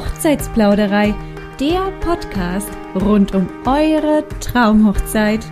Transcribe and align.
Hochzeitsplauderei, 0.00 1.14
der 1.60 1.90
Podcast 2.00 2.70
rund 2.94 3.34
um 3.34 3.46
eure 3.66 4.26
Traumhochzeit. 4.40 5.44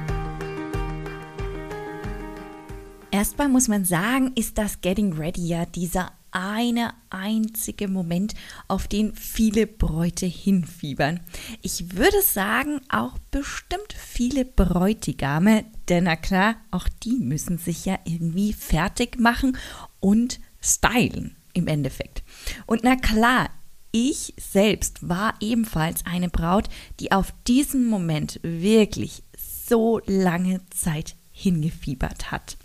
Erstmal 3.11 3.51
muss 3.51 3.69
man 3.69 3.85
sagen, 3.85 4.33
ist 4.37 4.57
das 4.57 4.81
Getting 4.81 5.13
Ready 5.13 5.49
ja 5.49 5.67
dieser 5.67 6.13
eine 6.31 6.95
einzige 7.11 7.89
Moment, 7.89 8.33
auf 8.69 8.89
den 8.89 9.15
viele 9.15 9.67
Bräute 9.67 10.25
hinfiebern. 10.25 11.21
Ich 11.61 11.95
würde 11.99 12.23
sagen, 12.23 12.81
auch 12.89 13.19
bestimmt 13.31 13.93
viele 13.93 14.47
Bräutigame, 14.47 15.67
denn 15.91 16.05
na 16.05 16.17
klar, 16.17 16.57
auch 16.71 16.89
die 17.03 17.19
müssen 17.19 17.59
sich 17.59 17.85
ja 17.85 17.99
irgendwie 18.07 18.55
fertig 18.55 19.21
machen 19.21 19.59
und 20.01 20.41
stylen 20.59 21.37
im 21.53 21.67
Endeffekt. 21.67 22.23
Und 22.65 22.83
na 22.83 22.97
klar, 22.97 23.51
ich 23.93 24.35
selbst 24.39 25.09
war 25.09 25.35
ebenfalls 25.41 26.05
eine 26.05 26.29
Braut, 26.29 26.69
die 27.01 27.13
auf 27.13 27.33
diesen 27.47 27.89
Moment 27.89 28.41
wirklich 28.43 29.23
so 29.69 30.01
lange 30.07 30.61
Zeit 30.71 31.17
hingefiebert 31.31 32.31
hat. 32.31 32.57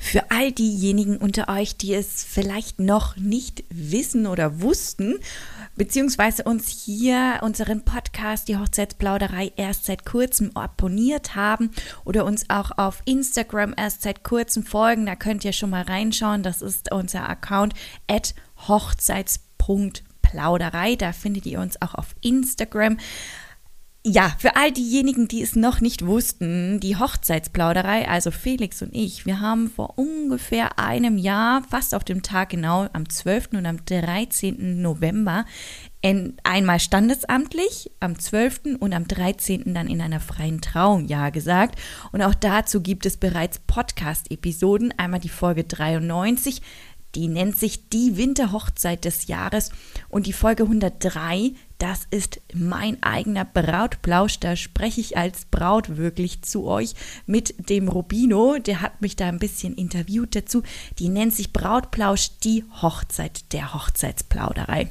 Für 0.00 0.30
all 0.30 0.52
diejenigen 0.52 1.16
unter 1.16 1.48
euch, 1.48 1.76
die 1.76 1.92
es 1.92 2.22
vielleicht 2.22 2.78
noch 2.78 3.16
nicht 3.16 3.64
wissen 3.68 4.26
oder 4.26 4.60
wussten, 4.60 5.18
beziehungsweise 5.74 6.44
uns 6.44 6.68
hier 6.68 7.40
unseren 7.42 7.84
Podcast, 7.84 8.46
die 8.46 8.56
Hochzeitsplauderei, 8.56 9.52
erst 9.56 9.86
seit 9.86 10.06
kurzem 10.06 10.56
abonniert 10.56 11.34
haben 11.34 11.72
oder 12.04 12.24
uns 12.24 12.48
auch 12.48 12.70
auf 12.78 13.02
Instagram 13.06 13.74
erst 13.76 14.02
seit 14.02 14.22
kurzem 14.22 14.62
folgen, 14.62 15.04
da 15.04 15.16
könnt 15.16 15.44
ihr 15.44 15.52
schon 15.52 15.70
mal 15.70 15.82
reinschauen. 15.82 16.44
Das 16.44 16.62
ist 16.62 16.92
unser 16.92 17.28
Account 17.28 17.74
at 18.06 18.34
hochzeits.plauderei. 18.68 20.07
Da 20.96 21.12
findet 21.12 21.46
ihr 21.46 21.60
uns 21.60 21.80
auch 21.80 21.94
auf 21.94 22.14
Instagram. 22.20 22.98
Ja, 24.06 24.32
für 24.38 24.56
all 24.56 24.72
diejenigen, 24.72 25.28
die 25.28 25.42
es 25.42 25.56
noch 25.56 25.80
nicht 25.80 26.06
wussten, 26.06 26.80
die 26.80 26.96
Hochzeitsplauderei, 26.96 28.08
also 28.08 28.30
Felix 28.30 28.80
und 28.80 28.94
ich, 28.94 29.26
wir 29.26 29.40
haben 29.40 29.68
vor 29.68 29.98
ungefähr 29.98 30.78
einem 30.78 31.18
Jahr, 31.18 31.62
fast 31.68 31.94
auf 31.94 32.04
dem 32.04 32.22
Tag 32.22 32.50
genau, 32.50 32.88
am 32.92 33.08
12. 33.08 33.48
und 33.52 33.66
am 33.66 33.84
13. 33.84 34.80
November, 34.80 35.44
einmal 36.44 36.78
standesamtlich, 36.80 37.90
am 37.98 38.18
12. 38.18 38.78
und 38.78 38.94
am 38.94 39.08
13. 39.08 39.74
dann 39.74 39.88
in 39.88 40.00
einer 40.00 40.20
freien 40.20 40.60
Trauung 40.60 41.06
Ja 41.06 41.30
gesagt. 41.30 41.78
Und 42.12 42.22
auch 42.22 42.34
dazu 42.34 42.80
gibt 42.80 43.04
es 43.04 43.16
bereits 43.16 43.58
Podcast-Episoden, 43.58 44.94
einmal 44.96 45.20
die 45.20 45.28
Folge 45.28 45.64
93, 45.64 46.62
die 47.14 47.28
nennt 47.28 47.58
sich 47.58 47.88
Die 47.88 48.16
Winterhochzeit 48.16 49.04
des 49.04 49.26
Jahres 49.26 49.70
und 50.08 50.26
die 50.26 50.32
Folge 50.32 50.64
103, 50.64 51.52
das 51.78 52.06
ist 52.10 52.40
mein 52.52 53.02
eigener 53.02 53.44
Brautplausch. 53.44 54.40
Da 54.40 54.56
spreche 54.56 55.00
ich 55.00 55.16
als 55.16 55.44
Braut 55.44 55.96
wirklich 55.96 56.42
zu 56.42 56.66
euch 56.66 56.94
mit 57.24 57.70
dem 57.70 57.88
Rubino. 57.88 58.58
Der 58.58 58.82
hat 58.82 59.00
mich 59.00 59.16
da 59.16 59.26
ein 59.28 59.38
bisschen 59.38 59.74
interviewt 59.74 60.34
dazu. 60.34 60.62
Die 60.98 61.08
nennt 61.08 61.34
sich 61.34 61.52
Brautplausch, 61.52 62.30
die 62.42 62.64
Hochzeit 62.82 63.52
der 63.52 63.74
Hochzeitsplauderei. 63.74 64.90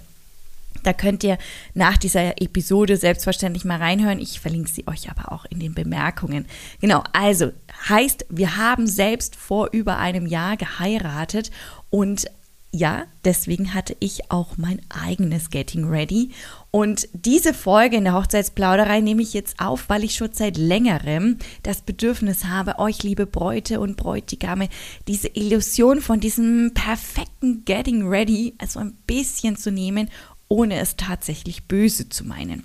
Da 0.87 0.93
könnt 0.93 1.21
ihr 1.25 1.37
nach 1.73 1.97
dieser 1.97 2.41
Episode 2.41 2.95
selbstverständlich 2.95 3.65
mal 3.65 3.77
reinhören. 3.77 4.19
Ich 4.19 4.39
verlinke 4.39 4.71
sie 4.71 4.87
euch 4.87 5.09
aber 5.11 5.33
auch 5.33 5.43
in 5.43 5.59
den 5.59 5.73
Bemerkungen. 5.73 6.45
Genau, 6.79 7.03
also 7.11 7.51
heißt, 7.89 8.25
wir 8.29 8.55
haben 8.55 8.87
selbst 8.87 9.35
vor 9.35 9.67
über 9.73 9.97
einem 9.97 10.25
Jahr 10.25 10.55
geheiratet 10.55 11.51
und 11.89 12.27
ja, 12.71 13.05
deswegen 13.25 13.73
hatte 13.73 13.97
ich 13.99 14.31
auch 14.31 14.57
mein 14.57 14.81
eigenes 14.89 15.49
Getting 15.49 15.89
Ready. 15.89 16.31
Und 16.71 17.09
diese 17.13 17.53
Folge 17.53 17.97
in 17.97 18.03
der 18.03 18.13
Hochzeitsplauderei 18.13 19.01
nehme 19.01 19.21
ich 19.21 19.33
jetzt 19.33 19.59
auf, 19.59 19.89
weil 19.89 20.03
ich 20.03 20.15
schon 20.15 20.33
seit 20.33 20.57
längerem 20.57 21.37
das 21.63 21.81
Bedürfnis 21.81 22.45
habe, 22.45 22.77
euch, 22.77 23.03
liebe 23.03 23.25
Bräute 23.25 23.79
und 23.79 23.97
Bräutigame, 23.97 24.69
diese 25.07 25.29
Illusion 25.29 26.01
von 26.01 26.19
diesem 26.19 26.71
perfekten 26.73 27.65
Getting 27.65 28.07
Ready 28.07 28.53
also 28.57 28.79
ein 28.79 28.97
bisschen 29.07 29.57
zu 29.57 29.71
nehmen, 29.71 30.09
ohne 30.47 30.79
es 30.79 30.95
tatsächlich 30.95 31.65
böse 31.65 32.09
zu 32.09 32.25
meinen. 32.25 32.63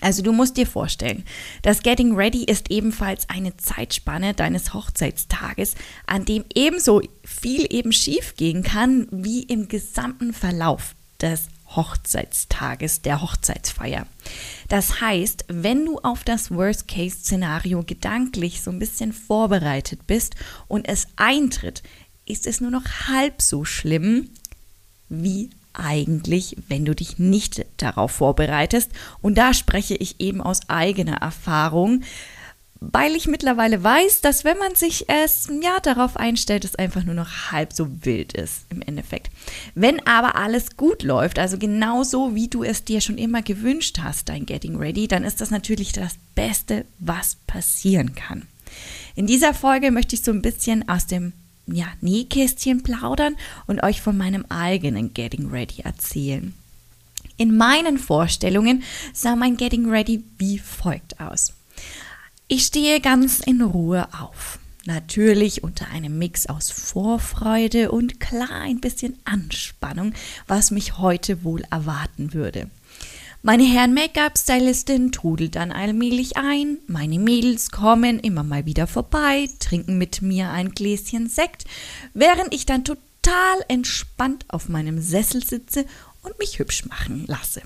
Also 0.00 0.22
du 0.22 0.32
musst 0.32 0.56
dir 0.56 0.66
vorstellen, 0.66 1.24
das 1.62 1.82
Getting 1.82 2.14
Ready 2.14 2.44
ist 2.44 2.70
ebenfalls 2.70 3.28
eine 3.28 3.56
Zeitspanne 3.56 4.32
deines 4.32 4.72
Hochzeitstages, 4.72 5.74
an 6.06 6.24
dem 6.24 6.44
ebenso 6.54 7.02
viel 7.24 7.66
eben 7.70 7.92
schief 7.92 8.36
gehen 8.36 8.62
kann 8.62 9.08
wie 9.10 9.42
im 9.42 9.68
gesamten 9.68 10.32
Verlauf 10.32 10.94
des 11.20 11.48
Hochzeitstages, 11.74 13.02
der 13.02 13.20
Hochzeitsfeier. 13.20 14.06
Das 14.68 15.00
heißt, 15.00 15.46
wenn 15.48 15.84
du 15.84 15.98
auf 15.98 16.24
das 16.24 16.50
Worst-Case-Szenario 16.50 17.82
gedanklich 17.82 18.62
so 18.62 18.70
ein 18.70 18.78
bisschen 18.78 19.12
vorbereitet 19.12 20.06
bist 20.06 20.36
und 20.68 20.88
es 20.88 21.08
eintritt, 21.16 21.82
ist 22.24 22.46
es 22.46 22.60
nur 22.60 22.70
noch 22.70 22.84
halb 23.08 23.42
so 23.42 23.64
schlimm 23.64 24.30
wie 25.08 25.50
eigentlich, 25.78 26.56
wenn 26.68 26.84
du 26.84 26.94
dich 26.94 27.18
nicht 27.18 27.64
darauf 27.76 28.12
vorbereitest. 28.12 28.90
Und 29.22 29.38
da 29.38 29.54
spreche 29.54 29.94
ich 29.94 30.20
eben 30.20 30.40
aus 30.40 30.68
eigener 30.68 31.16
Erfahrung, 31.16 32.02
weil 32.80 33.16
ich 33.16 33.26
mittlerweile 33.26 33.82
weiß, 33.82 34.20
dass 34.20 34.44
wenn 34.44 34.58
man 34.58 34.74
sich 34.74 35.08
es 35.08 35.48
ja 35.62 35.80
darauf 35.80 36.16
einstellt, 36.16 36.64
es 36.64 36.76
einfach 36.76 37.02
nur 37.04 37.14
noch 37.14 37.50
halb 37.50 37.72
so 37.72 37.88
wild 38.04 38.34
ist 38.34 38.66
im 38.70 38.82
Endeffekt. 38.82 39.30
Wenn 39.74 40.06
aber 40.06 40.36
alles 40.36 40.76
gut 40.76 41.02
läuft, 41.02 41.38
also 41.38 41.58
genauso 41.58 42.34
wie 42.34 42.48
du 42.48 42.62
es 42.62 42.84
dir 42.84 43.00
schon 43.00 43.18
immer 43.18 43.42
gewünscht 43.42 43.98
hast, 44.00 44.28
dein 44.28 44.46
Getting 44.46 44.76
Ready, 44.76 45.08
dann 45.08 45.24
ist 45.24 45.40
das 45.40 45.50
natürlich 45.50 45.92
das 45.92 46.16
Beste, 46.34 46.84
was 47.00 47.36
passieren 47.46 48.14
kann. 48.14 48.46
In 49.16 49.26
dieser 49.26 49.54
Folge 49.54 49.90
möchte 49.90 50.14
ich 50.14 50.22
so 50.22 50.30
ein 50.30 50.42
bisschen 50.42 50.88
aus 50.88 51.06
dem 51.06 51.32
ja, 51.72 51.86
Nähkästchen 52.00 52.82
plaudern 52.82 53.36
und 53.66 53.82
euch 53.82 54.00
von 54.00 54.16
meinem 54.16 54.44
eigenen 54.48 55.14
Getting 55.14 55.48
Ready 55.48 55.82
erzählen. 55.82 56.54
In 57.36 57.56
meinen 57.56 57.98
Vorstellungen 57.98 58.82
sah 59.12 59.36
mein 59.36 59.56
Getting 59.56 59.88
Ready 59.88 60.24
wie 60.38 60.58
folgt 60.58 61.20
aus. 61.20 61.54
Ich 62.48 62.64
stehe 62.64 63.00
ganz 63.00 63.40
in 63.40 63.62
Ruhe 63.62 64.08
auf. 64.12 64.58
Natürlich 64.86 65.62
unter 65.62 65.88
einem 65.88 66.16
Mix 66.18 66.46
aus 66.46 66.70
Vorfreude 66.70 67.92
und 67.92 68.20
klar 68.20 68.62
ein 68.62 68.80
bisschen 68.80 69.18
Anspannung, 69.24 70.14
was 70.46 70.70
mich 70.70 70.96
heute 70.96 71.44
wohl 71.44 71.62
erwarten 71.70 72.32
würde. 72.32 72.70
Meine 73.42 73.62
Herren 73.62 73.94
Make-up-Stylistin 73.94 75.12
trudelt 75.12 75.54
dann 75.54 75.70
allmählich 75.70 76.36
ein, 76.36 76.78
meine 76.88 77.20
Mädels 77.20 77.70
kommen 77.70 78.18
immer 78.18 78.42
mal 78.42 78.66
wieder 78.66 78.88
vorbei, 78.88 79.48
trinken 79.60 79.96
mit 79.96 80.22
mir 80.22 80.50
ein 80.50 80.72
Gläschen 80.72 81.28
Sekt, 81.28 81.64
während 82.14 82.52
ich 82.52 82.66
dann 82.66 82.82
total 82.82 83.64
entspannt 83.68 84.44
auf 84.48 84.68
meinem 84.68 85.00
Sessel 85.00 85.44
sitze 85.44 85.86
und 86.22 86.36
mich 86.40 86.58
hübsch 86.58 86.86
machen 86.86 87.26
lasse. 87.28 87.62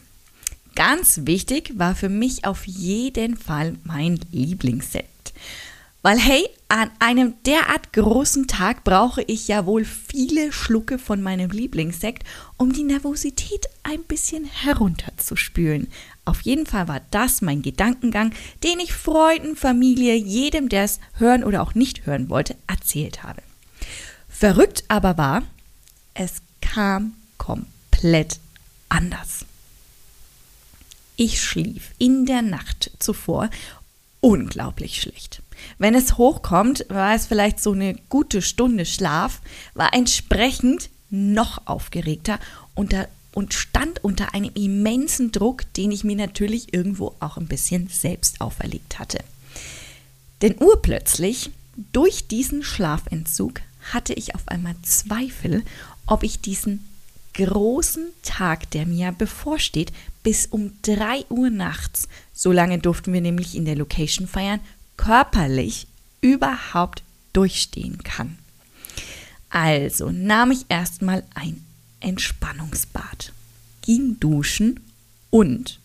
Ganz 0.75 1.23
wichtig 1.25 1.73
war 1.79 1.95
für 1.95 2.11
mich 2.11 2.45
auf 2.45 2.67
jeden 2.67 3.39
Fall 3.39 3.77
mein 3.83 4.21
Lieblingssekt. 4.31 5.33
Weil 6.03 6.19
hey, 6.19 6.49
an 6.69 6.91
einem 6.99 7.35
derart 7.47 7.93
großen 7.93 8.49
Tag 8.49 8.83
brauche 8.83 9.23
ich 9.23 9.47
ja 9.47 9.67
wohl 9.67 9.85
viele 9.85 10.53
Schlucke 10.53 10.99
von 10.99 11.23
meinem 11.23 11.51
Lieblingssekt, 11.51 12.25
um 12.57 12.73
die 12.73 12.83
Nervosität 12.83 13.67
ein 13.85 14.03
bisschen 14.03 14.45
herunterzuspülen. 14.45 15.87
Auf 16.25 16.41
jeden 16.41 16.67
Fall 16.67 16.89
war 16.89 17.01
das 17.13 17.41
mein 17.41 17.63
Gedankengang, 17.63 18.33
den 18.65 18.81
ich 18.81 18.93
Freunden, 18.93 19.55
Familie, 19.55 20.15
jedem, 20.15 20.69
der 20.69 20.85
es 20.85 20.99
hören 21.19 21.45
oder 21.45 21.63
auch 21.63 21.75
nicht 21.75 22.05
hören 22.05 22.29
wollte, 22.29 22.57
erzählt 22.67 23.23
habe. 23.23 23.43
Verrückt 24.29 24.85
aber 24.89 25.19
war, 25.19 25.43
es 26.15 26.43
kam 26.61 27.15
komplett 27.39 28.41
anders. 28.89 29.45
Ich 31.17 31.41
schlief 31.41 31.91
in 31.99 32.27
der 32.27 32.43
Nacht 32.43 32.91
zuvor 32.99 33.51
unglaublich 34.21 35.01
schlecht. 35.01 35.42
Wenn 35.79 35.95
es 35.95 36.19
hochkommt, 36.19 36.87
war 36.89 37.15
es 37.15 37.27
vielleicht 37.27 37.61
so 37.61 37.73
eine 37.73 37.95
gute 38.09 38.43
Stunde 38.43 38.87
Schlaf, 38.87 39.41
war 39.75 39.95
entsprechend 39.95 40.91
noch 41.11 41.67
aufgeregter 41.67 42.39
und, 42.75 42.93
da, 42.93 43.07
und 43.33 43.55
stand 43.55 44.03
unter 44.03 44.35
einem 44.35 44.51
immensen 44.55 45.33
Druck, 45.33 45.73
den 45.75 45.93
ich 45.93 46.05
mir 46.05 46.17
natürlich 46.17 46.73
irgendwo 46.73 47.15
auch 47.21 47.37
ein 47.37 47.47
bisschen 47.47 47.89
selbst 47.89 48.41
auferlegt 48.41 48.99
hatte. 48.99 49.19
Denn 50.41 50.57
urplötzlich, 50.59 51.51
durch 51.93 52.29
diesen 52.29 52.63
Schlafentzug, 52.63 53.61
hatte 53.93 54.13
ich 54.15 54.35
auf 54.35 54.47
einmal 54.49 54.75
Zweifel, 54.83 55.63
ob 56.07 56.23
ich 56.23 56.41
diesen 56.41 56.89
großen 57.35 58.09
Tag, 58.23 58.71
der 58.71 58.87
mir 58.87 59.13
bevorsteht, 59.13 59.93
bis 60.23 60.47
um 60.47 60.73
3 60.83 61.25
Uhr 61.31 61.51
nachts, 61.51 62.09
so 62.33 62.53
lange 62.53 62.79
durften 62.79 63.13
wir 63.13 63.21
nämlich 63.21 63.57
in 63.57 63.65
der 63.65 63.77
Location 63.77 64.27
feiern, 64.27 64.61
körperlich 64.97 65.87
überhaupt 66.21 67.03
durchstehen 67.33 68.03
kann. 68.03 68.39
Also 69.51 70.11
nahm 70.11 70.51
ich 70.51 70.67
erstmal 70.69 71.25
ein 71.35 71.65
Entspannungsbad, 72.01 73.33
ging 73.83 74.19
duschen 74.19 74.81
und 75.31 75.79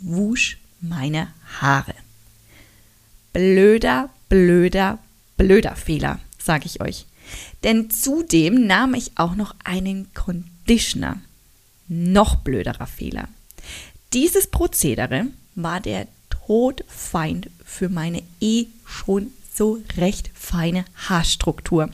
wusch 0.00 0.58
meine 0.80 1.28
Haare. 1.60 1.94
Blöder, 3.32 4.10
blöder, 4.28 4.98
blöder 5.36 5.76
Fehler, 5.76 6.18
sage 6.38 6.66
ich 6.66 6.80
euch. 6.80 7.06
Denn 7.62 7.90
zudem 7.90 8.66
nahm 8.66 8.94
ich 8.94 9.12
auch 9.16 9.34
noch 9.34 9.54
einen 9.62 10.12
Conditioner. 10.14 11.20
Noch 11.86 12.36
blöderer 12.36 12.86
Fehler. 12.86 13.28
Dieses 14.12 14.48
Prozedere 14.48 15.26
war 15.54 15.80
der 15.80 16.08
Todfeind 16.30 17.50
für 17.70 17.88
meine 17.88 18.22
eh 18.40 18.66
schon 18.84 19.28
so 19.54 19.78
recht 19.96 20.30
feine 20.34 20.84
Haarstruktur. 21.08 21.88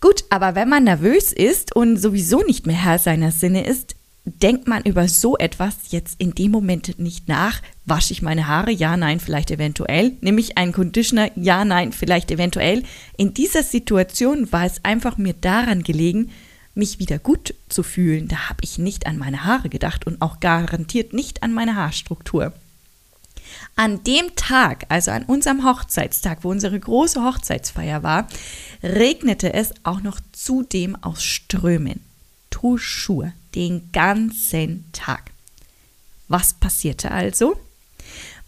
Gut, 0.00 0.24
aber 0.30 0.54
wenn 0.54 0.68
man 0.68 0.84
nervös 0.84 1.32
ist 1.32 1.74
und 1.74 1.96
sowieso 1.96 2.42
nicht 2.42 2.66
mehr 2.66 2.76
Herr 2.76 2.98
seiner 2.98 3.32
Sinne 3.32 3.66
ist, 3.66 3.96
denkt 4.24 4.68
man 4.68 4.82
über 4.82 5.08
so 5.08 5.36
etwas 5.38 5.90
jetzt 5.90 6.20
in 6.20 6.34
dem 6.34 6.50
Moment 6.50 6.98
nicht 6.98 7.28
nach. 7.28 7.62
Wasche 7.86 8.12
ich 8.12 8.22
meine 8.22 8.46
Haare? 8.46 8.70
Ja, 8.70 8.96
nein, 8.96 9.20
vielleicht 9.20 9.50
eventuell. 9.50 10.12
Nehme 10.20 10.40
ich 10.40 10.58
einen 10.58 10.72
Conditioner? 10.72 11.30
Ja, 11.34 11.64
nein, 11.64 11.92
vielleicht 11.92 12.30
eventuell. 12.30 12.84
In 13.16 13.34
dieser 13.34 13.62
Situation 13.62 14.52
war 14.52 14.66
es 14.66 14.84
einfach 14.84 15.16
mir 15.16 15.32
daran 15.32 15.82
gelegen, 15.82 16.30
mich 16.74 16.98
wieder 16.98 17.18
gut 17.18 17.54
zu 17.68 17.82
fühlen. 17.82 18.28
Da 18.28 18.50
habe 18.50 18.60
ich 18.62 18.78
nicht 18.78 19.06
an 19.06 19.18
meine 19.18 19.44
Haare 19.44 19.68
gedacht 19.68 20.06
und 20.06 20.20
auch 20.20 20.38
garantiert 20.38 21.12
nicht 21.12 21.42
an 21.42 21.52
meine 21.52 21.74
Haarstruktur. 21.74 22.52
An 23.76 24.02
dem 24.04 24.34
Tag, 24.36 24.86
also 24.88 25.10
an 25.10 25.24
unserem 25.24 25.64
Hochzeitstag, 25.64 26.38
wo 26.42 26.50
unsere 26.50 26.78
große 26.78 27.22
Hochzeitsfeier 27.22 28.02
war, 28.02 28.28
regnete 28.82 29.52
es 29.52 29.72
auch 29.82 30.00
noch 30.00 30.20
zudem 30.32 30.96
aus 31.02 31.22
Strömen. 31.22 32.00
Toujours 32.50 33.28
den 33.54 33.90
ganzen 33.92 34.84
Tag. 34.92 35.30
Was 36.28 36.54
passierte 36.54 37.10
also? 37.10 37.58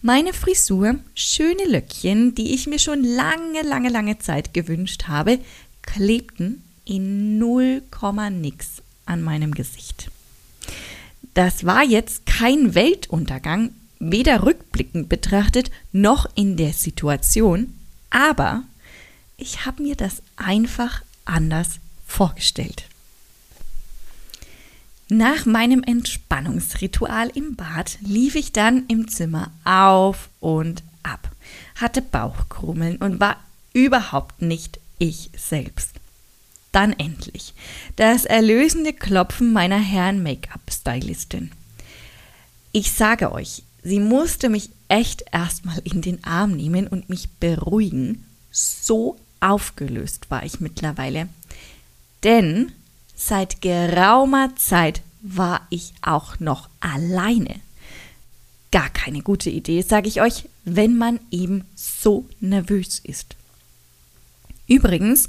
Meine 0.02 0.32
Frisur, 0.32 0.96
schöne 1.14 1.64
Löckchen, 1.66 2.34
die 2.34 2.54
ich 2.54 2.66
mir 2.66 2.78
schon 2.78 3.04
lange, 3.04 3.62
lange, 3.62 3.90
lange 3.90 4.18
Zeit 4.18 4.54
gewünscht 4.54 5.04
habe, 5.08 5.38
klebten 5.82 6.62
in 6.84 7.38
0, 7.38 7.82
nix 8.30 8.82
an 9.04 9.22
meinem 9.22 9.52
Gesicht. 9.52 10.10
Das 11.34 11.64
war 11.64 11.84
jetzt 11.84 12.26
kein 12.26 12.74
Weltuntergang, 12.74 13.72
weder 14.00 14.42
rückblickend 14.42 15.08
betrachtet 15.08 15.70
noch 15.92 16.26
in 16.34 16.56
der 16.56 16.72
Situation, 16.72 17.74
aber 18.10 18.64
ich 19.36 19.64
habe 19.64 19.82
mir 19.82 19.94
das 19.94 20.22
einfach 20.36 21.02
anders 21.24 21.78
vorgestellt. 22.06 22.84
Nach 25.08 25.44
meinem 25.44 25.82
Entspannungsritual 25.82 27.30
im 27.34 27.56
Bad 27.56 27.98
lief 28.00 28.36
ich 28.36 28.52
dann 28.52 28.86
im 28.86 29.08
Zimmer 29.08 29.50
auf 29.64 30.28
und 30.40 30.82
ab, 31.02 31.30
hatte 31.76 32.00
Bauchkrummeln 32.00 32.96
und 32.98 33.20
war 33.20 33.36
überhaupt 33.72 34.40
nicht 34.40 34.78
ich 34.98 35.30
selbst. 35.36 35.90
Dann 36.72 36.92
endlich 36.92 37.54
das 37.96 38.24
erlösende 38.24 38.92
Klopfen 38.92 39.52
meiner 39.52 39.80
Herren 39.80 40.22
Make-up-Stylistin. 40.22 41.50
Ich 42.70 42.92
sage 42.92 43.32
euch, 43.32 43.64
sie 43.82 44.00
musste 44.00 44.48
mich 44.48 44.70
echt 44.88 45.24
erstmal 45.32 45.78
in 45.84 46.02
den 46.02 46.24
Arm 46.24 46.52
nehmen 46.52 46.86
und 46.86 47.08
mich 47.08 47.28
beruhigen. 47.38 48.26
So 48.50 49.16
aufgelöst 49.40 50.30
war 50.30 50.44
ich 50.44 50.60
mittlerweile. 50.60 51.28
Denn 52.24 52.72
Seit 53.22 53.60
geraumer 53.60 54.56
Zeit 54.56 55.02
war 55.20 55.66
ich 55.68 55.92
auch 56.00 56.40
noch 56.40 56.70
alleine. 56.80 57.60
Gar 58.72 58.88
keine 58.88 59.20
gute 59.20 59.50
Idee, 59.50 59.82
sage 59.82 60.08
ich 60.08 60.22
euch, 60.22 60.48
wenn 60.64 60.96
man 60.96 61.20
eben 61.30 61.66
so 61.74 62.24
nervös 62.40 62.98
ist. 62.98 63.36
Übrigens, 64.66 65.28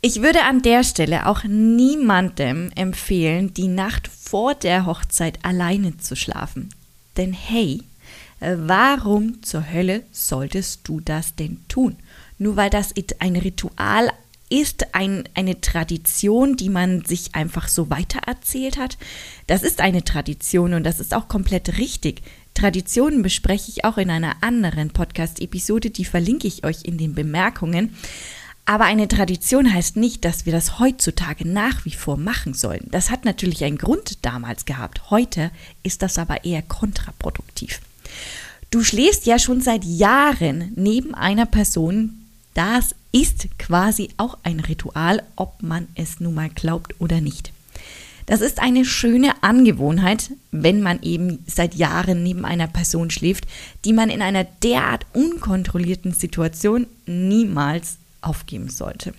ich 0.00 0.20
würde 0.20 0.42
an 0.42 0.62
der 0.62 0.82
Stelle 0.82 1.26
auch 1.26 1.44
niemandem 1.44 2.72
empfehlen, 2.74 3.54
die 3.54 3.68
Nacht 3.68 4.08
vor 4.08 4.56
der 4.56 4.84
Hochzeit 4.84 5.44
alleine 5.44 5.96
zu 5.98 6.16
schlafen. 6.16 6.70
Denn 7.16 7.32
hey, 7.32 7.82
warum 8.40 9.42
zur 9.42 9.70
Hölle 9.72 10.02
solltest 10.10 10.80
du 10.84 11.00
das 11.00 11.34
denn 11.36 11.64
tun? 11.68 11.96
Nur 12.38 12.56
weil 12.56 12.70
das 12.70 12.94
ein 13.20 13.36
Ritual 13.36 14.10
ist 14.52 14.94
ein, 14.94 15.24
eine 15.34 15.62
Tradition, 15.62 16.56
die 16.56 16.68
man 16.68 17.04
sich 17.06 17.34
einfach 17.34 17.68
so 17.68 17.88
weitererzählt 17.88 18.76
hat. 18.76 18.98
Das 19.46 19.62
ist 19.62 19.80
eine 19.80 20.04
Tradition 20.04 20.74
und 20.74 20.84
das 20.84 21.00
ist 21.00 21.14
auch 21.14 21.26
komplett 21.26 21.78
richtig. 21.78 22.22
Traditionen 22.52 23.22
bespreche 23.22 23.70
ich 23.70 23.84
auch 23.86 23.96
in 23.96 24.10
einer 24.10 24.42
anderen 24.42 24.90
Podcast-Episode, 24.90 25.88
die 25.88 26.04
verlinke 26.04 26.46
ich 26.46 26.66
euch 26.66 26.84
in 26.84 26.98
den 26.98 27.14
Bemerkungen. 27.14 27.96
Aber 28.64 28.84
eine 28.84 29.08
Tradition 29.08 29.72
heißt 29.72 29.96
nicht, 29.96 30.24
dass 30.24 30.46
wir 30.46 30.52
das 30.52 30.78
heutzutage 30.78 31.46
nach 31.46 31.84
wie 31.84 31.90
vor 31.90 32.16
machen 32.16 32.54
sollen. 32.54 32.86
Das 32.90 33.10
hat 33.10 33.24
natürlich 33.24 33.64
einen 33.64 33.78
Grund 33.78 34.24
damals 34.24 34.64
gehabt. 34.64 35.10
Heute 35.10 35.50
ist 35.82 36.02
das 36.02 36.16
aber 36.16 36.44
eher 36.44 36.62
kontraproduktiv. 36.62 37.80
Du 38.70 38.82
schläfst 38.82 39.26
ja 39.26 39.38
schon 39.38 39.60
seit 39.60 39.84
Jahren 39.84 40.72
neben 40.76 41.14
einer 41.14 41.44
Person, 41.44 42.22
das 42.54 42.94
ist 43.10 43.48
quasi 43.58 44.10
auch 44.16 44.38
ein 44.42 44.60
Ritual, 44.60 45.22
ob 45.36 45.62
man 45.62 45.88
es 45.94 46.20
nun 46.20 46.34
mal 46.34 46.48
glaubt 46.48 47.00
oder 47.00 47.20
nicht. 47.20 47.52
Das 48.26 48.40
ist 48.40 48.60
eine 48.60 48.84
schöne 48.84 49.42
Angewohnheit, 49.42 50.30
wenn 50.52 50.80
man 50.80 51.02
eben 51.02 51.40
seit 51.46 51.74
Jahren 51.74 52.22
neben 52.22 52.44
einer 52.44 52.68
Person 52.68 53.10
schläft, 53.10 53.46
die 53.84 53.92
man 53.92 54.10
in 54.10 54.22
einer 54.22 54.44
derart 54.44 55.06
unkontrollierten 55.12 56.12
Situation 56.14 56.86
niemals 57.04 57.98
aufgeben 58.22 58.68
sollte. 58.68 59.14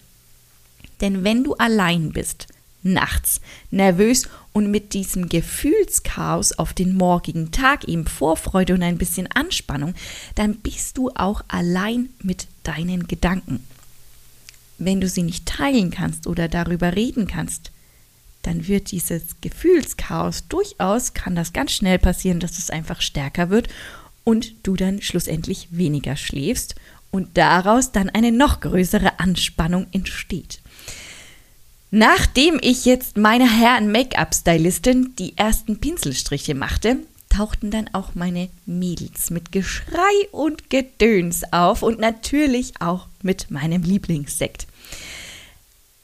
Denn 1.02 1.24
wenn 1.24 1.44
du 1.44 1.56
allein 1.56 2.12
bist, 2.12 2.48
nachts, 2.84 3.42
nervös 3.72 4.28
und 4.52 4.70
mit 4.70 4.94
diesem 4.94 5.30
Gefühlschaos 5.30 6.54
auf 6.54 6.74
den 6.74 6.96
morgigen 6.96 7.52
Tag, 7.52 7.86
eben 7.86 8.06
Vorfreude 8.06 8.74
und 8.74 8.84
ein 8.84 8.98
bisschen 8.98 9.28
Anspannung, 9.32 9.96
dann 10.36 10.58
bist 10.58 10.98
du 10.98 11.10
auch 11.16 11.44
allein 11.48 12.10
mit 12.22 12.48
deinen 12.64 13.08
Gedanken. 13.08 13.66
Wenn 14.78 15.02
du 15.02 15.08
sie 15.08 15.24
nicht 15.24 15.46
teilen 15.46 15.92
kannst 15.92 16.28
oder 16.28 16.48
darüber 16.48 16.96
reden 16.96 17.28
kannst, 17.28 17.72
dann 18.42 18.68
wird 18.68 18.92
dieses 18.92 19.24
Gefühlschaos 19.40 20.48
durchaus, 20.50 21.14
kann 21.14 21.36
das 21.36 21.54
ganz 21.54 21.72
schnell 21.72 21.98
passieren, 21.98 22.42
dass 22.42 22.60
es 22.60 22.70
einfach 22.70 23.02
stärker 23.02 23.50
wird 23.50 23.70
und 24.26 24.54
du 24.64 24.76
dann 24.76 25.02
schlussendlich 25.02 25.70
weniger 25.72 26.18
schläfst 26.18 26.76
und 27.14 27.38
daraus 27.38 27.92
dann 27.92 28.10
eine 28.10 28.32
noch 28.32 28.60
größere 28.60 29.20
Anspannung 29.20 29.86
entsteht. 29.92 30.60
Nachdem 31.92 32.58
ich 32.60 32.86
jetzt 32.86 33.18
meiner 33.18 33.48
Herren 33.48 33.92
Make-up-Stylistin 33.92 35.16
die 35.18 35.38
ersten 35.38 35.80
Pinselstriche 35.80 36.56
machte, 36.56 36.98
tauchten 37.30 37.70
dann 37.70 37.88
auch 37.94 38.16
meine 38.16 38.50
Mädels 38.66 39.30
mit 39.30 39.52
Geschrei 39.52 40.28
und 40.32 40.72
Gedöns 40.72 41.44
auf 41.52 41.84
und 41.84 42.00
natürlich 42.00 42.74
auch 42.82 43.08
mit 43.22 43.52
meinem 43.52 43.84
Lieblingssekt. 43.84 44.66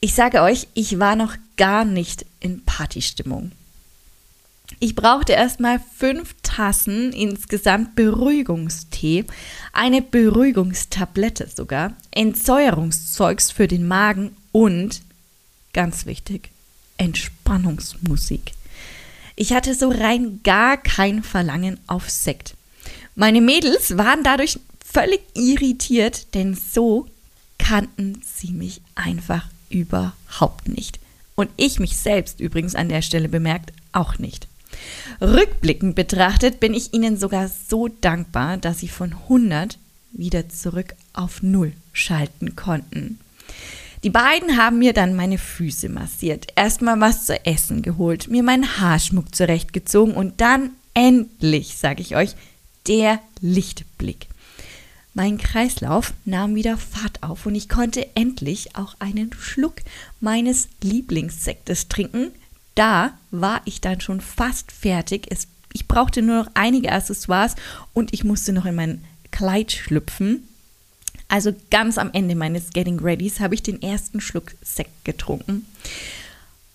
Ich 0.00 0.14
sage 0.14 0.42
euch, 0.42 0.68
ich 0.74 1.00
war 1.00 1.16
noch 1.16 1.34
gar 1.56 1.84
nicht 1.84 2.24
in 2.38 2.64
Partystimmung. 2.64 3.50
Ich 4.78 4.94
brauchte 4.94 5.32
erstmal 5.32 5.80
fünf 5.96 6.34
Tassen 6.42 7.12
insgesamt 7.12 7.96
Beruhigungstee, 7.96 9.24
eine 9.72 10.00
Beruhigungstablette 10.00 11.48
sogar, 11.54 11.94
Entsäuerungszeugs 12.12 13.50
für 13.50 13.68
den 13.68 13.86
Magen 13.86 14.36
und 14.52 15.02
Ganz 15.72 16.06
wichtig, 16.06 16.50
Entspannungsmusik. 16.96 18.52
Ich 19.36 19.52
hatte 19.52 19.74
so 19.74 19.90
rein 19.90 20.40
gar 20.42 20.76
kein 20.76 21.22
Verlangen 21.22 21.78
auf 21.86 22.10
Sekt. 22.10 22.56
Meine 23.14 23.40
Mädels 23.40 23.96
waren 23.96 24.24
dadurch 24.24 24.58
völlig 24.84 25.20
irritiert, 25.34 26.34
denn 26.34 26.54
so 26.56 27.06
kannten 27.58 28.20
sie 28.24 28.50
mich 28.50 28.80
einfach 28.96 29.46
überhaupt 29.68 30.68
nicht. 30.68 30.98
Und 31.36 31.50
ich 31.56 31.78
mich 31.78 31.96
selbst 31.96 32.40
übrigens 32.40 32.74
an 32.74 32.88
der 32.88 33.02
Stelle 33.02 33.28
bemerkt 33.28 33.72
auch 33.92 34.18
nicht. 34.18 34.48
Rückblickend 35.20 35.94
betrachtet 35.94 36.60
bin 36.60 36.74
ich 36.74 36.92
ihnen 36.92 37.16
sogar 37.16 37.48
so 37.48 37.88
dankbar, 37.88 38.56
dass 38.56 38.78
sie 38.78 38.88
von 38.88 39.12
100 39.12 39.78
wieder 40.12 40.48
zurück 40.48 40.94
auf 41.12 41.42
Null 41.42 41.72
schalten 41.92 42.56
konnten. 42.56 43.18
Die 44.02 44.10
beiden 44.10 44.56
haben 44.56 44.78
mir 44.78 44.94
dann 44.94 45.14
meine 45.14 45.36
Füße 45.36 45.90
massiert, 45.90 46.46
erstmal 46.56 46.98
was 47.00 47.26
zu 47.26 47.44
essen 47.44 47.82
geholt, 47.82 48.28
mir 48.28 48.42
meinen 48.42 48.78
Haarschmuck 48.78 49.34
zurechtgezogen 49.34 50.14
und 50.14 50.40
dann 50.40 50.70
endlich, 50.94 51.76
sage 51.76 52.00
ich 52.00 52.16
euch, 52.16 52.34
der 52.86 53.20
Lichtblick. 53.40 54.26
Mein 55.12 55.38
Kreislauf 55.38 56.14
nahm 56.24 56.54
wieder 56.54 56.78
Fahrt 56.78 57.22
auf 57.22 57.44
und 57.44 57.54
ich 57.54 57.68
konnte 57.68 58.08
endlich 58.14 58.76
auch 58.76 58.94
einen 59.00 59.32
Schluck 59.38 59.74
meines 60.20 60.68
Lieblingssektes 60.82 61.88
trinken. 61.88 62.30
Da 62.74 63.12
war 63.30 63.60
ich 63.64 63.80
dann 63.80 64.00
schon 64.00 64.20
fast 64.20 64.72
fertig. 64.72 65.26
Es 65.30 65.48
ich 65.72 65.88
brauchte 65.88 66.22
nur 66.22 66.44
noch 66.44 66.50
einige 66.54 66.92
Accessoires 66.92 67.54
und 67.92 68.12
ich 68.12 68.24
musste 68.24 68.52
noch 68.52 68.66
in 68.66 68.74
mein 68.74 69.04
Kleid 69.30 69.72
schlüpfen. 69.72 70.48
Also 71.28 71.52
ganz 71.70 71.96
am 71.96 72.10
Ende 72.12 72.34
meines 72.34 72.70
Getting 72.70 72.98
Readys 72.98 73.38
habe 73.38 73.54
ich 73.54 73.62
den 73.62 73.80
ersten 73.80 74.20
Schluck 74.20 74.52
Sekt 74.62 75.04
getrunken. 75.04 75.64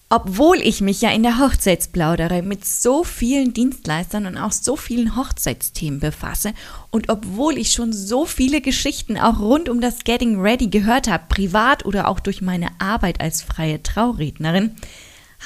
Obwohl 0.08 0.62
ich 0.62 0.82
mich 0.82 1.02
ja 1.02 1.10
in 1.10 1.24
der 1.24 1.40
Hochzeitsplauderei 1.40 2.42
mit 2.42 2.64
so 2.64 3.04
vielen 3.04 3.54
Dienstleistern 3.54 4.28
und 4.28 4.38
auch 4.38 4.52
so 4.52 4.78
vielen 4.78 5.18
Hochzeitsthemen 5.18 6.00
befasse 6.00 6.54
und 6.92 7.10
obwohl 7.10 7.58
ich 7.58 7.72
schon 7.72 7.92
so 7.92 8.26
viele 8.26 8.62
Geschichten 8.62 9.18
auch 9.18 9.40
rund 9.40 9.68
um 9.68 9.82
das 9.82 10.04
Getting 10.06 10.40
Ready 10.40 10.68
gehört 10.68 11.10
habe, 11.10 11.26
privat 11.28 11.86
oder 11.86 12.08
auch 12.08 12.20
durch 12.22 12.42
meine 12.42 12.70
Arbeit 12.80 13.20
als 13.20 13.42
freie 13.42 13.82
Traurednerin, 13.82 14.76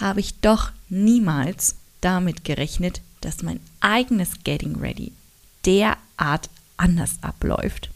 habe 0.01 0.19
ich 0.19 0.39
doch 0.39 0.71
niemals 0.89 1.75
damit 2.01 2.43
gerechnet, 2.43 3.01
dass 3.21 3.43
mein 3.43 3.59
eigenes 3.81 4.43
Getting 4.43 4.77
Ready 4.77 5.11
derart 5.65 6.49
anders 6.77 7.17
abläuft. 7.21 7.89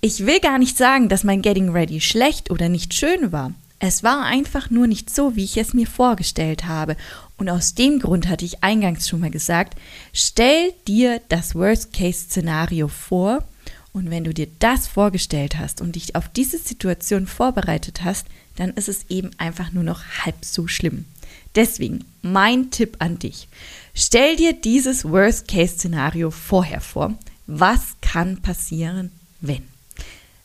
Ich 0.00 0.26
will 0.26 0.40
gar 0.40 0.58
nicht 0.58 0.76
sagen, 0.76 1.08
dass 1.08 1.24
mein 1.24 1.42
Getting 1.42 1.70
Ready 1.70 2.00
schlecht 2.00 2.50
oder 2.50 2.68
nicht 2.68 2.94
schön 2.94 3.30
war. 3.32 3.52
Es 3.78 4.02
war 4.02 4.24
einfach 4.24 4.70
nur 4.70 4.86
nicht 4.86 5.10
so, 5.10 5.34
wie 5.36 5.44
ich 5.44 5.56
es 5.56 5.74
mir 5.74 5.86
vorgestellt 5.86 6.66
habe. 6.66 6.96
Und 7.36 7.48
aus 7.48 7.74
dem 7.74 7.98
Grund 7.98 8.28
hatte 8.28 8.44
ich 8.44 8.62
eingangs 8.62 9.08
schon 9.08 9.20
mal 9.20 9.30
gesagt, 9.30 9.76
stell 10.12 10.72
dir 10.86 11.20
das 11.28 11.54
Worst-Case-Szenario 11.54 12.88
vor 12.88 13.44
und 13.92 14.10
wenn 14.10 14.24
du 14.24 14.32
dir 14.32 14.48
das 14.58 14.86
vorgestellt 14.86 15.58
hast 15.58 15.80
und 15.80 15.96
dich 15.96 16.16
auf 16.16 16.28
diese 16.28 16.58
Situation 16.58 17.26
vorbereitet 17.26 18.04
hast, 18.04 18.26
dann 18.56 18.70
ist 18.70 18.88
es 18.88 19.06
eben 19.08 19.30
einfach 19.38 19.72
nur 19.72 19.84
noch 19.84 20.02
halb 20.24 20.44
so 20.44 20.66
schlimm. 20.66 21.04
Deswegen 21.54 22.04
mein 22.22 22.70
Tipp 22.70 22.96
an 22.98 23.18
dich. 23.18 23.48
Stell 23.94 24.36
dir 24.36 24.52
dieses 24.52 25.04
Worst-Case-Szenario 25.04 26.30
vorher 26.30 26.80
vor. 26.80 27.14
Was 27.46 27.96
kann 28.00 28.40
passieren, 28.40 29.10
wenn? 29.40 29.62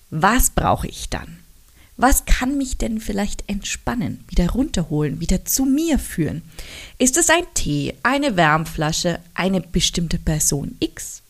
Was 0.09 0.49
brauche 0.49 0.87
ich 0.87 1.09
dann? 1.09 1.37
Was 1.97 2.25
kann 2.25 2.57
mich 2.57 2.77
denn 2.77 2.99
vielleicht 2.99 3.49
entspannen, 3.49 4.23
wieder 4.29 4.51
runterholen, 4.51 5.19
wieder 5.19 5.45
zu 5.45 5.65
mir 5.65 5.97
führen? 5.97 6.43
Ist 6.99 7.17
es 7.17 7.29
ein 7.29 7.45
Tee, 7.55 7.95
eine 8.03 8.37
Wärmflasche, 8.37 9.19
eine 9.33 9.61
bestimmte 9.61 10.19
Person 10.19 10.75
X? 10.79 11.23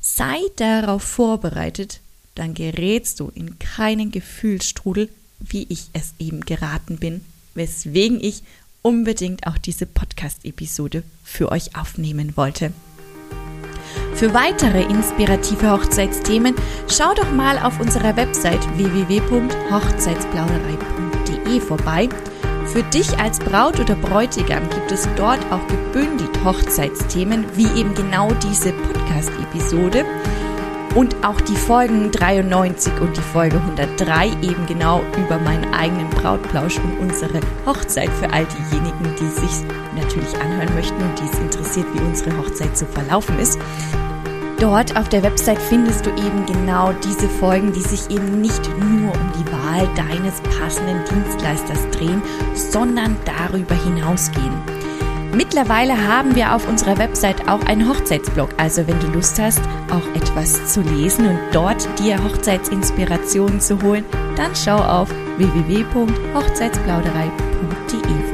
Sei 0.00 0.38
darauf 0.56 1.02
vorbereitet, 1.02 2.00
dann 2.34 2.52
gerätst 2.52 3.20
du 3.20 3.30
in 3.34 3.58
keinen 3.58 4.10
Gefühlsstrudel, 4.10 5.08
wie 5.40 5.66
ich 5.70 5.86
es 5.94 6.12
eben 6.18 6.42
geraten 6.42 6.98
bin, 6.98 7.24
weswegen 7.54 8.22
ich 8.22 8.42
unbedingt 8.84 9.46
auch 9.46 9.56
diese 9.56 9.86
Podcast-Episode 9.86 11.04
für 11.24 11.50
euch 11.50 11.74
aufnehmen 11.74 12.36
wollte. 12.36 12.74
Für 14.14 14.34
weitere 14.34 14.82
inspirative 14.82 15.72
Hochzeitsthemen 15.72 16.54
schau 16.88 17.14
doch 17.14 17.32
mal 17.32 17.58
auf 17.58 17.80
unserer 17.80 18.14
Website 18.16 18.60
www.hochzeitsplauderei.de 18.76 21.60
vorbei. 21.60 22.10
Für 22.66 22.82
dich 22.82 23.18
als 23.18 23.38
Braut 23.38 23.80
oder 23.80 23.94
Bräutigam 23.94 24.68
gibt 24.68 24.92
es 24.92 25.08
dort 25.16 25.40
auch 25.50 25.66
gebündelt 25.66 26.44
Hochzeitsthemen, 26.44 27.46
wie 27.56 27.68
eben 27.78 27.94
genau 27.94 28.34
diese 28.34 28.72
Podcast-Episode 28.72 30.04
und 30.94 31.16
auch 31.24 31.40
die 31.40 31.56
Folgen 31.56 32.10
93 32.12 33.00
und 33.00 33.16
die 33.16 33.20
Folge 33.20 33.56
103 33.56 34.28
eben 34.42 34.66
genau 34.66 35.02
über 35.18 35.38
meinen 35.38 35.72
eigenen 35.74 36.08
Brautplausch 36.10 36.78
und 36.78 36.98
unsere 36.98 37.40
Hochzeit 37.66 38.10
für 38.10 38.32
all 38.32 38.46
diejenigen, 38.46 39.14
die 39.18 39.28
sich 39.28 39.64
natürlich 39.96 40.34
anhören 40.40 40.74
möchten 40.74 41.02
und 41.02 41.18
die 41.18 41.24
es 41.24 41.38
interessiert, 41.38 41.86
wie 41.94 42.00
unsere 42.00 42.36
Hochzeit 42.38 42.76
so 42.76 42.86
verlaufen 42.86 43.38
ist. 43.38 43.58
Dort 44.60 44.96
auf 44.96 45.08
der 45.08 45.22
Website 45.24 45.58
findest 45.58 46.06
du 46.06 46.10
eben 46.10 46.46
genau 46.46 46.92
diese 47.04 47.28
Folgen, 47.28 47.72
die 47.72 47.80
sich 47.80 48.08
eben 48.08 48.40
nicht 48.40 48.62
nur 48.78 49.12
um 49.12 49.32
die 49.36 49.52
Wahl 49.52 49.88
deines 49.96 50.40
passenden 50.58 51.00
Dienstleisters 51.10 51.90
drehen, 51.90 52.22
sondern 52.54 53.16
darüber 53.24 53.74
hinausgehen. 53.74 54.83
Mittlerweile 55.34 56.06
haben 56.06 56.36
wir 56.36 56.54
auf 56.54 56.68
unserer 56.68 56.96
Website 56.96 57.48
auch 57.48 57.66
einen 57.66 57.88
Hochzeitsblog, 57.88 58.50
also 58.56 58.86
wenn 58.86 59.00
du 59.00 59.08
Lust 59.08 59.40
hast, 59.40 59.60
auch 59.90 60.06
etwas 60.14 60.72
zu 60.72 60.80
lesen 60.80 61.26
und 61.26 61.40
dort 61.52 61.88
dir 61.98 62.22
Hochzeitsinspirationen 62.22 63.60
zu 63.60 63.82
holen, 63.82 64.04
dann 64.36 64.54
schau 64.54 64.76
auf 64.76 65.08
www.hochzeitsplauderei.de 65.36 68.33